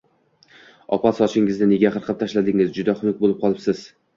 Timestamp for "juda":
2.79-2.99